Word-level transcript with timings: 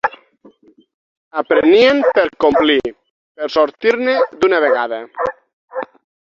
Aprenien 1.41 1.99
per 2.19 2.23
complir; 2.45 2.93
per 3.43 3.51
sortir-ne 3.57 4.17
d'una 4.41 4.63
vegada 4.65 5.01